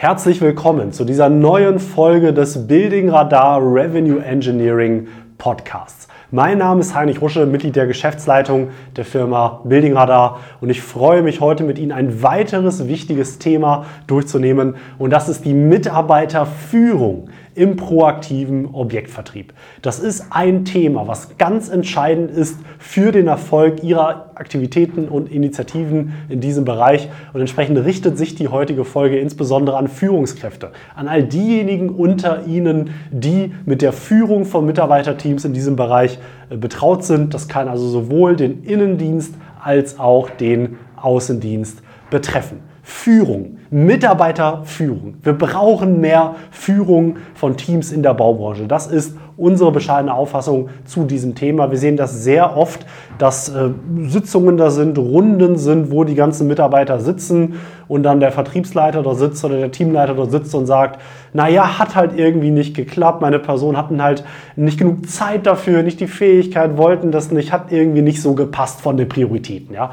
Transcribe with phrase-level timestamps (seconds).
[0.00, 6.08] Herzlich willkommen zu dieser neuen Folge des Building Radar Revenue Engineering Podcasts.
[6.30, 11.20] Mein Name ist Heinrich Rusche, Mitglied der Geschäftsleitung der Firma Building Radar und ich freue
[11.20, 17.28] mich heute mit Ihnen ein weiteres wichtiges Thema durchzunehmen und das ist die Mitarbeiterführung
[17.60, 19.52] im proaktiven Objektvertrieb.
[19.82, 26.14] Das ist ein Thema, was ganz entscheidend ist für den Erfolg Ihrer Aktivitäten und Initiativen
[26.30, 27.10] in diesem Bereich.
[27.34, 32.94] Und entsprechend richtet sich die heutige Folge insbesondere an Führungskräfte, an all diejenigen unter Ihnen,
[33.10, 36.18] die mit der Führung von Mitarbeiterteams in diesem Bereich
[36.48, 37.34] äh, betraut sind.
[37.34, 42.69] Das kann also sowohl den Innendienst als auch den Außendienst betreffen.
[42.90, 45.14] Führung, Mitarbeiterführung.
[45.22, 48.66] Wir brauchen mehr Führung von Teams in der Baubranche.
[48.66, 51.70] Das ist unsere bescheidene Auffassung zu diesem Thema.
[51.70, 52.84] Wir sehen das sehr oft,
[53.16, 53.70] dass äh,
[54.02, 59.14] Sitzungen da sind, Runden sind, wo die ganzen Mitarbeiter sitzen und dann der Vertriebsleiter da
[59.14, 61.00] sitzt oder der Teamleiter da sitzt und sagt,
[61.32, 64.24] naja, hat halt irgendwie nicht geklappt, meine Person hatten halt
[64.56, 68.80] nicht genug Zeit dafür, nicht die Fähigkeit, wollten das nicht, hat irgendwie nicht so gepasst
[68.80, 69.74] von den Prioritäten.
[69.74, 69.92] Ja.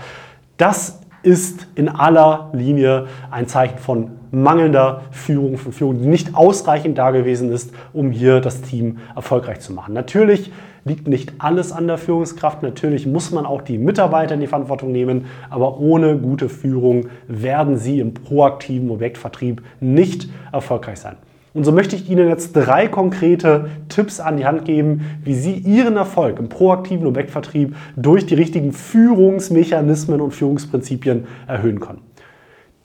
[0.58, 6.98] Das ist in aller Linie ein Zeichen von mangelnder Führung, von Führung, die nicht ausreichend
[6.98, 9.94] da gewesen ist, um hier das Team erfolgreich zu machen.
[9.94, 10.54] Natürlich
[10.86, 12.64] liegt nicht alles an der Führungskraft.
[12.64, 17.76] Natürlich muss man auch die Mitarbeiter in die Verantwortung nehmen, aber ohne gute Führung werden
[17.76, 21.18] sie im proaktiven Objektvertrieb nicht erfolgreich sein.
[21.54, 25.54] Und so möchte ich Ihnen jetzt drei konkrete Tipps an die Hand geben, wie Sie
[25.54, 32.02] Ihren Erfolg im proaktiven Objektvertrieb durch die richtigen Führungsmechanismen und Führungsprinzipien erhöhen können.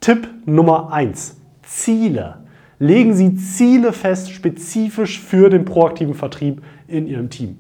[0.01, 2.39] Tipp Nummer eins: Ziele.
[2.79, 7.59] Legen Sie Ziele fest, spezifisch für den proaktiven Vertrieb in Ihrem Team.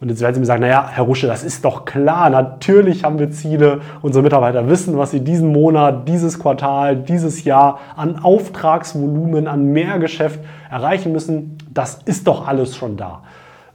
[0.00, 3.18] Und jetzt werden Sie mir sagen, naja, Herr Rusche, das ist doch klar, natürlich haben
[3.18, 3.80] wir Ziele.
[4.00, 10.40] Unsere Mitarbeiter wissen, was sie diesen Monat, dieses Quartal, dieses Jahr an Auftragsvolumen, an Mehrgeschäft
[10.70, 11.58] erreichen müssen.
[11.74, 13.22] Das ist doch alles schon da.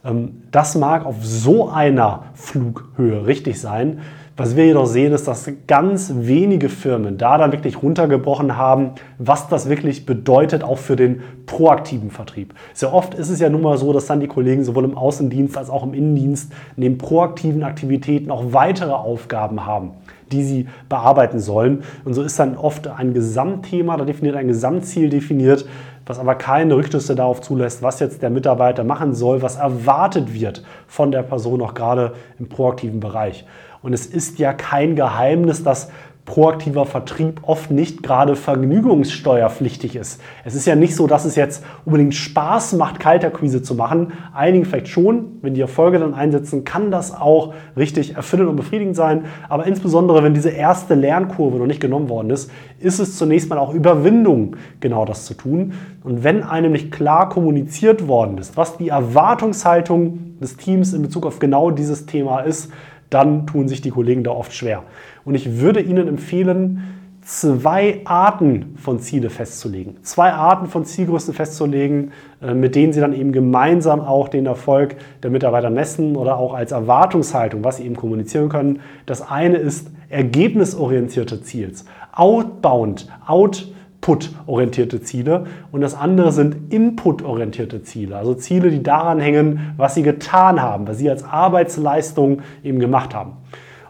[0.04, 4.00] Ähm, das mag auf so einer Flughöhe richtig sein.
[4.38, 9.48] Was wir jedoch sehen, ist, dass ganz wenige Firmen da dann wirklich runtergebrochen haben, was
[9.48, 12.52] das wirklich bedeutet, auch für den proaktiven Vertrieb.
[12.74, 15.56] Sehr oft ist es ja nun mal so, dass dann die Kollegen sowohl im Außendienst
[15.56, 19.92] als auch im Innendienst neben proaktiven Aktivitäten auch weitere Aufgaben haben
[20.32, 21.84] die sie bearbeiten sollen.
[22.04, 25.66] Und so ist dann oft ein Gesamtthema, da definiert ein Gesamtziel definiert,
[26.06, 30.62] was aber keine Rückschlüsse darauf zulässt, was jetzt der Mitarbeiter machen soll, was erwartet wird
[30.86, 33.44] von der Person auch gerade im proaktiven Bereich.
[33.82, 35.90] Und es ist ja kein Geheimnis, dass
[36.26, 40.20] proaktiver Vertrieb oft nicht gerade vergnügungssteuerpflichtig ist.
[40.44, 44.12] Es ist ja nicht so, dass es jetzt unbedingt Spaß macht, Kalterquise zu machen.
[44.34, 48.96] Einigen vielleicht schon, wenn die Erfolge dann einsetzen, kann das auch richtig erfüllend und befriedigend
[48.96, 49.24] sein.
[49.48, 52.50] Aber insbesondere, wenn diese erste Lernkurve noch nicht genommen worden ist,
[52.80, 55.74] ist es zunächst mal auch Überwindung, genau das zu tun.
[56.02, 61.24] Und wenn einem nicht klar kommuniziert worden ist, was die Erwartungshaltung des Teams in Bezug
[61.24, 62.72] auf genau dieses Thema ist,
[63.10, 64.82] dann tun sich die Kollegen da oft schwer.
[65.24, 66.82] Und ich würde Ihnen empfehlen,
[67.26, 69.96] zwei Arten von Ziele festzulegen.
[70.02, 74.96] Zwei Arten von Zielgrößen festzulegen, äh, mit denen Sie dann eben gemeinsam auch den Erfolg
[75.22, 78.80] der Mitarbeiter messen oder auch als Erwartungshaltung, was Sie eben kommunizieren können.
[79.06, 81.84] Das eine ist ergebnisorientierte Ziels.
[82.12, 83.66] Outbound, out
[84.06, 90.02] Output-orientierte Ziele und das andere sind Input-orientierte Ziele, also Ziele, die daran hängen, was Sie
[90.02, 93.32] getan haben, was Sie als Arbeitsleistung eben gemacht haben.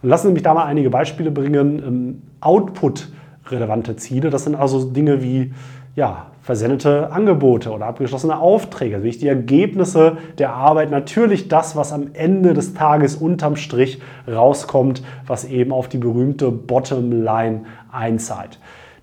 [0.03, 1.82] Und lassen Sie mich da mal einige Beispiele bringen.
[1.87, 5.53] Ähm, Output-relevante Ziele, das sind also Dinge wie
[5.97, 12.09] ja, versendete Angebote oder abgeschlossene Aufträge, also die Ergebnisse der Arbeit, natürlich das, was am
[12.15, 18.59] Ende des Tages unterm Strich rauskommt, was eben auf die berühmte Bottomline einzahlt.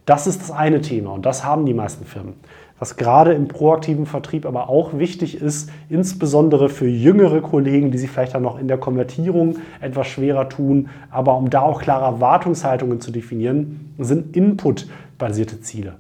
[0.06, 2.34] Das ist das eine Thema und das haben die meisten Firmen.
[2.80, 8.12] Was gerade im proaktiven Vertrieb aber auch wichtig ist, insbesondere für jüngere Kollegen, die sich
[8.12, 13.00] vielleicht dann noch in der Konvertierung etwas schwerer tun, aber um da auch klare Erwartungshaltungen
[13.00, 15.96] zu definieren, sind Input-basierte Ziele.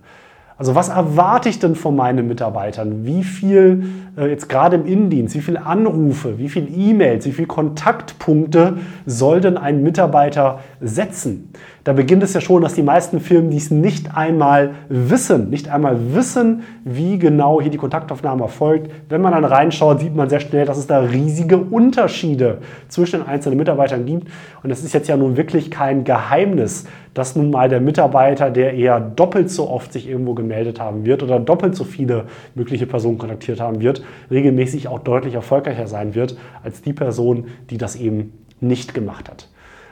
[0.58, 3.05] Also was erwarte ich denn von meinen Mitarbeitern?
[3.05, 3.85] Wie viel
[4.17, 9.41] äh, jetzt gerade im Innendienst, wie viele Anrufe, wie viele E-Mails, wie viele Kontaktpunkte soll
[9.41, 11.52] denn ein Mitarbeiter setzen?
[11.84, 16.14] Da beginnt es ja schon, dass die meisten Firmen dies nicht einmal wissen, nicht einmal
[16.14, 18.90] wissen, wie genau hier die Kontaktaufnahme erfolgt.
[19.09, 23.28] Wenn man dann reinschaut, sieht man sehr schnell, dass es da riesige Unterschiede zwischen den
[23.28, 24.29] einzelnen Mitarbeitern gibt.
[24.64, 28.74] Und es ist jetzt ja nun wirklich kein Geheimnis, dass nun mal der Mitarbeiter, der
[28.74, 32.26] eher doppelt so oft sich irgendwo gemeldet haben wird oder doppelt so viele
[32.56, 37.78] mögliche Personen kontaktiert haben wird, regelmäßig auch deutlich erfolgreicher sein wird als die Person, die
[37.78, 39.50] das eben nicht gemacht hat.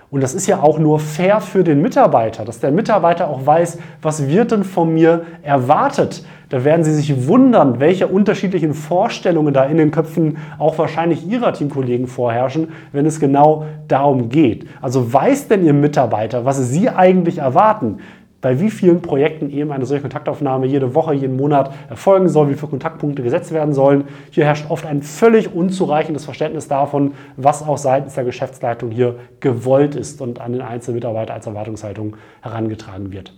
[0.09, 3.77] Und das ist ja auch nur fair für den Mitarbeiter, dass der Mitarbeiter auch weiß,
[4.01, 6.25] was wird denn von mir erwartet.
[6.51, 11.53] Da werden Sie sich wundern, welche unterschiedlichen Vorstellungen da in den Köpfen auch wahrscheinlich Ihrer
[11.53, 14.67] Teamkollegen vorherrschen, wenn es genau darum geht.
[14.81, 17.99] Also weiß denn Ihr Mitarbeiter, was Sie eigentlich erwarten?
[18.41, 22.55] bei wie vielen Projekten eben eine solche Kontaktaufnahme jede Woche, jeden Monat erfolgen soll, wie
[22.55, 24.05] viele Kontaktpunkte gesetzt werden sollen.
[24.31, 29.93] Hier herrscht oft ein völlig unzureichendes Verständnis davon, was auch seitens der Geschäftsleitung hier gewollt
[29.93, 33.31] ist und an den einzelnen Mitarbeiter als Erwartungshaltung herangetragen wird.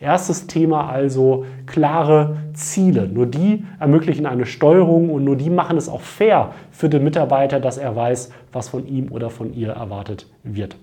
[0.00, 3.06] Erstes Thema also klare Ziele.
[3.06, 7.60] Nur die ermöglichen eine Steuerung und nur die machen es auch fair für den Mitarbeiter,
[7.60, 10.76] dass er weiß, was von ihm oder von ihr erwartet wird.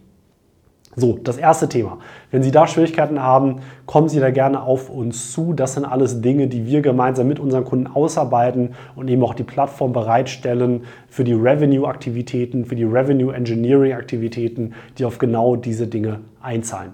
[0.96, 1.98] So, das erste Thema.
[2.30, 5.54] Wenn Sie da Schwierigkeiten haben, kommen Sie da gerne auf uns zu.
[5.54, 9.44] Das sind alles Dinge, die wir gemeinsam mit unseren Kunden ausarbeiten und eben auch die
[9.44, 16.92] Plattform bereitstellen für die Revenue-Aktivitäten, für die Revenue Engineering-Aktivitäten, die auf genau diese Dinge einzahlen.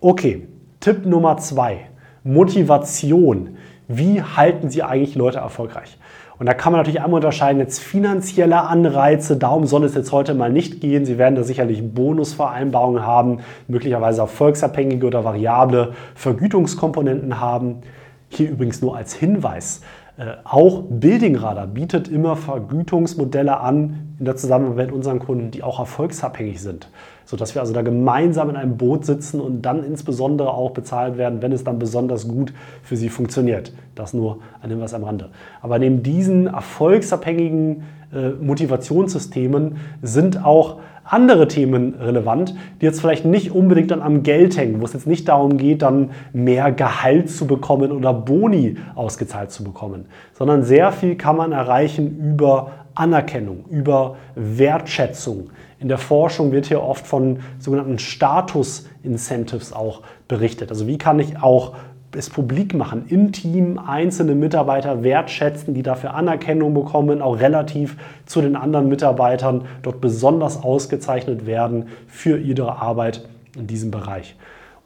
[0.00, 0.46] Okay,
[0.80, 1.86] Tipp Nummer zwei.
[2.22, 3.56] Motivation.
[3.88, 5.98] Wie halten Sie eigentlich Leute erfolgreich?
[6.38, 10.34] Und da kann man natürlich einmal unterscheiden, jetzt finanzielle Anreize, darum soll es jetzt heute
[10.34, 11.04] mal nicht gehen.
[11.04, 17.80] Sie werden da sicherlich Bonusvereinbarungen haben, möglicherweise erfolgsabhängige oder variable Vergütungskomponenten haben.
[18.28, 19.80] Hier übrigens nur als Hinweis.
[20.18, 25.62] Äh, auch Building Radar bietet immer Vergütungsmodelle an in der Zusammenarbeit mit unseren Kunden, die
[25.62, 26.88] auch erfolgsabhängig sind
[27.28, 31.42] sodass wir also da gemeinsam in einem Boot sitzen und dann insbesondere auch bezahlt werden,
[31.42, 33.74] wenn es dann besonders gut für sie funktioniert.
[33.94, 35.28] Das nur ein Hinweis am Rande.
[35.60, 37.82] Aber neben diesen erfolgsabhängigen
[38.14, 44.56] äh, Motivationssystemen sind auch andere Themen relevant, die jetzt vielleicht nicht unbedingt dann am Geld
[44.56, 49.50] hängen, wo es jetzt nicht darum geht, dann mehr Gehalt zu bekommen oder Boni ausgezahlt
[49.50, 55.50] zu bekommen, sondern sehr viel kann man erreichen über Anerkennung, über Wertschätzung,
[55.80, 60.70] in der Forschung wird hier oft von sogenannten Status-Incentives auch berichtet.
[60.70, 61.76] Also wie kann ich auch
[62.16, 68.40] es publik machen, im Team einzelne Mitarbeiter wertschätzen, die dafür Anerkennung bekommen, auch relativ zu
[68.40, 74.36] den anderen Mitarbeitern dort besonders ausgezeichnet werden für ihre Arbeit in diesem Bereich.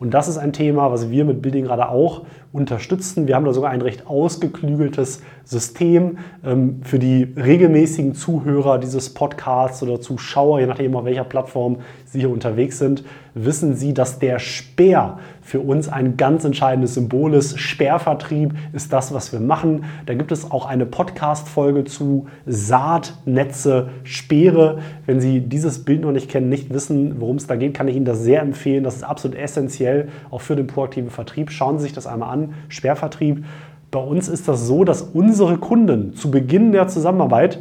[0.03, 2.23] Und das ist ein Thema, was wir mit Building gerade auch
[2.53, 3.29] unterstützen.
[3.29, 9.81] Wir haben da sogar ein recht ausgeklügeltes System ähm, für die regelmäßigen Zuhörer dieses Podcasts
[9.81, 13.05] oder Zuschauer, je nachdem auf welcher Plattform Sie hier unterwegs sind,
[13.35, 17.59] wissen Sie, dass der Speer für uns ein ganz entscheidendes Symbol ist.
[17.59, 19.85] Sperrvertrieb ist das, was wir machen.
[20.07, 24.79] Da gibt es auch eine Podcast-Folge zu Saatnetze, Speere.
[25.07, 27.97] Wenn Sie dieses Bild noch nicht kennen, nicht wissen, worum es da geht, kann ich
[27.97, 28.85] Ihnen das sehr empfehlen.
[28.85, 31.51] Das ist absolut essentiell, auch für den proaktiven Vertrieb.
[31.51, 32.55] Schauen Sie sich das einmal an.
[32.69, 33.45] Sperrvertrieb.
[33.91, 37.59] Bei uns ist das so, dass unsere Kunden zu Beginn der Zusammenarbeit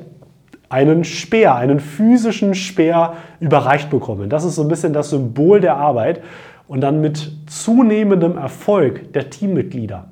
[0.72, 4.30] einen Speer, einen physischen Speer überreicht bekommen.
[4.30, 6.24] Das ist so ein bisschen das Symbol der Arbeit.
[6.68, 10.08] Und dann mit zunehmendem Erfolg der Teammitglieder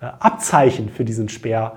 [0.00, 1.74] äh, Abzeichen für diesen Speer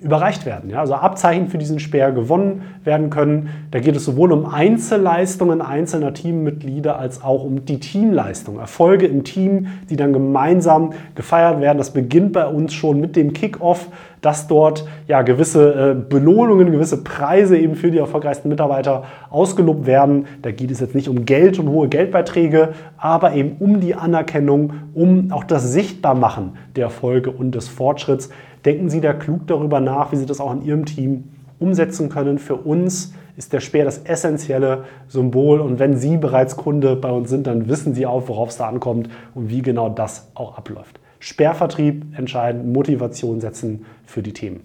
[0.00, 0.70] überreicht werden.
[0.70, 0.80] Ja?
[0.80, 3.50] Also Abzeichen für diesen Speer gewonnen werden können.
[3.70, 8.58] Da geht es sowohl um Einzelleistungen einzelner Teammitglieder als auch um die Teamleistung.
[8.58, 11.78] Erfolge im Team, die dann gemeinsam gefeiert werden.
[11.78, 13.88] Das beginnt bei uns schon mit dem Kickoff,
[14.20, 20.26] dass dort ja gewisse äh, Belohnungen, gewisse Preise eben für die erfolgreichsten Mitarbeiter ausgelobt werden.
[20.42, 24.72] Da geht es jetzt nicht um Geld und hohe Geldbeiträge, aber eben um die Anerkennung,
[24.94, 28.30] um auch das Sichtbarmachen der Erfolge und des Fortschritts
[28.64, 31.24] Denken Sie da klug darüber nach, wie Sie das auch in Ihrem Team
[31.58, 32.38] umsetzen können.
[32.38, 37.30] Für uns ist der Speer das essentielle Symbol und wenn Sie bereits Kunde bei uns
[37.30, 41.00] sind, dann wissen Sie auch, worauf es da ankommt und wie genau das auch abläuft.
[41.18, 44.60] Sperrvertrieb entscheiden, Motivation setzen für die Themen.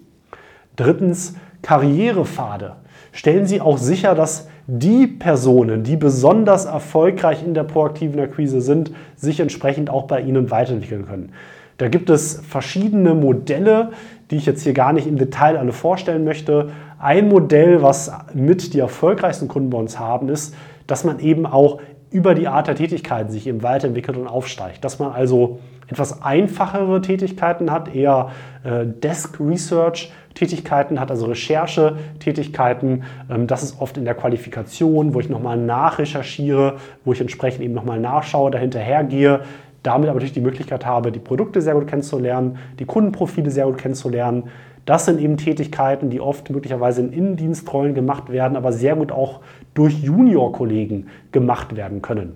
[0.76, 2.76] Drittens, Karrierepfade.
[3.12, 8.92] Stellen Sie auch sicher, dass die Personen, die besonders erfolgreich in der proaktiven Akquise sind,
[9.16, 11.32] sich entsprechend auch bei Ihnen weiterentwickeln können.
[11.78, 13.92] Da gibt es verschiedene Modelle,
[14.30, 16.70] die ich jetzt hier gar nicht im Detail alle vorstellen möchte.
[16.98, 20.54] Ein Modell, was mit die erfolgreichsten Kunden bei uns haben, ist,
[20.86, 21.80] dass man eben auch
[22.10, 24.84] über die Art der Tätigkeiten sich eben weiterentwickelt und aufsteigt.
[24.84, 28.30] Dass man also etwas einfachere Tätigkeiten hat, eher
[28.64, 33.02] äh, Desk Research Tätigkeiten hat, also Recherche-Tätigkeiten.
[33.30, 37.74] Ähm, das ist oft in der Qualifikation, wo ich nochmal nachrecherchiere, wo ich entsprechend eben
[37.74, 39.40] nochmal nachschaue, dahinterhergehe,
[39.82, 43.78] damit aber natürlich die Möglichkeit habe, die Produkte sehr gut kennenzulernen, die Kundenprofile sehr gut
[43.78, 44.44] kennenzulernen.
[44.84, 49.40] Das sind eben Tätigkeiten, die oft möglicherweise in Innendienstrollen gemacht werden, aber sehr gut auch
[49.74, 52.32] durch Junior-Kollegen gemacht werden können.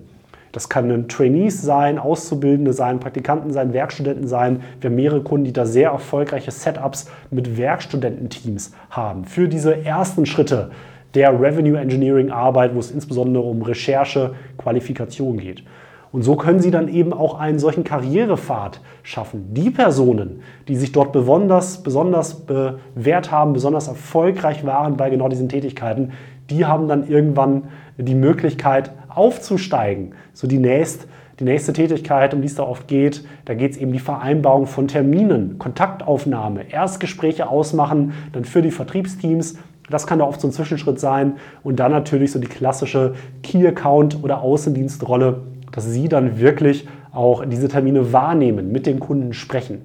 [0.53, 4.61] Das können Trainees sein, Auszubildende sein, Praktikanten sein, Werkstudenten sein.
[4.79, 9.25] Wir haben mehrere Kunden, die da sehr erfolgreiche Setups mit Werkstudententeams haben.
[9.25, 10.69] Für diese ersten Schritte
[11.15, 15.63] der Revenue Engineering Arbeit, wo es insbesondere um Recherche, Qualifikation geht.
[16.13, 19.51] Und so können Sie dann eben auch einen solchen Karrierepfad schaffen.
[19.55, 25.49] Die Personen, die sich dort besonders, besonders bewährt haben, besonders erfolgreich waren bei genau diesen
[25.49, 26.11] Tätigkeiten,
[26.51, 27.63] die haben dann irgendwann
[27.97, 30.13] die Möglichkeit aufzusteigen.
[30.33, 31.07] So die nächste,
[31.39, 34.67] die nächste Tätigkeit, um die es da oft geht, da geht es eben die Vereinbarung
[34.67, 39.57] von Terminen, Kontaktaufnahme, Erstgespräche ausmachen, dann für die Vertriebsteams.
[39.89, 41.37] Das kann da oft so ein Zwischenschritt sein.
[41.63, 45.41] Und dann natürlich so die klassische Key-Account- oder Außendienstrolle,
[45.73, 49.81] dass Sie dann wirklich auch diese Termine wahrnehmen, mit den Kunden sprechen.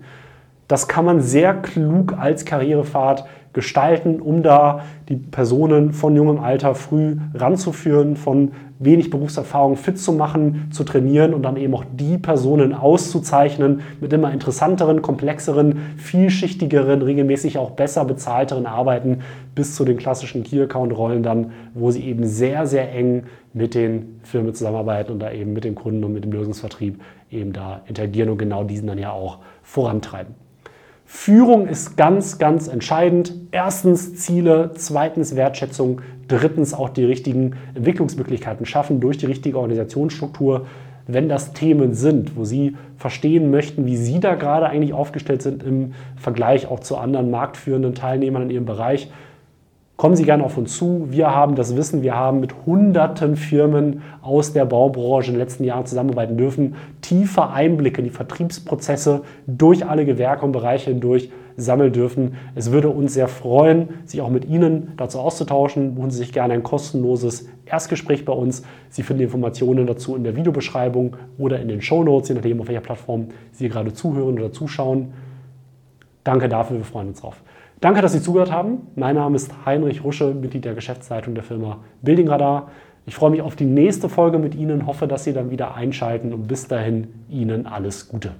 [0.68, 3.25] Das kann man sehr klug als Karrierepfad
[3.59, 10.12] gestalten, um da die Personen von jungem Alter früh ranzuführen, von wenig Berufserfahrung fit zu
[10.12, 17.03] machen, zu trainieren und dann eben auch die Personen auszuzeichnen mit immer interessanteren, komplexeren, vielschichtigeren,
[17.03, 19.23] regelmäßig auch besser bezahlteren Arbeiten
[19.57, 24.55] bis zu den klassischen Key-Account-Rollen dann, wo sie eben sehr, sehr eng mit den Firmen
[24.55, 28.38] zusammenarbeiten und da eben mit den Kunden und mit dem Lösungsvertrieb eben da interagieren und
[28.38, 30.48] genau diesen dann ja auch vorantreiben.
[31.11, 33.33] Führung ist ganz, ganz entscheidend.
[33.50, 40.67] Erstens Ziele, zweitens Wertschätzung, drittens auch die richtigen Entwicklungsmöglichkeiten schaffen durch die richtige Organisationsstruktur.
[41.07, 45.62] Wenn das Themen sind, wo Sie verstehen möchten, wie Sie da gerade eigentlich aufgestellt sind
[45.62, 49.11] im Vergleich auch zu anderen marktführenden Teilnehmern in Ihrem Bereich,
[49.99, 51.09] Kommen Sie gerne auf uns zu.
[51.11, 55.64] Wir haben das Wissen, wir haben mit hunderten Firmen aus der Baubranche in den letzten
[55.64, 61.93] Jahren zusammenarbeiten dürfen, tiefe Einblicke in die Vertriebsprozesse durch alle Gewerke und Bereiche hindurch sammeln
[61.93, 62.37] dürfen.
[62.55, 65.97] Es würde uns sehr freuen, sich auch mit Ihnen dazu auszutauschen.
[65.97, 68.62] Buchen Sie sich gerne ein kostenloses Erstgespräch bei uns.
[68.90, 72.69] Sie finden Informationen dazu in der Videobeschreibung oder in den Show Notes, je nachdem, auf
[72.69, 75.12] welcher Plattform Sie gerade zuhören oder zuschauen.
[76.23, 77.43] Danke dafür, wir freuen uns drauf.
[77.80, 78.88] Danke, dass Sie zugehört haben.
[78.97, 82.73] Mein Name ist Heinrich Rusche, Mitglied der Geschäftsleitung der Firma Building Radar.
[83.06, 86.35] Ich freue mich auf die nächste Folge mit Ihnen, hoffe, dass Sie dann wieder einschalten
[86.35, 88.32] und bis dahin Ihnen alles Gute.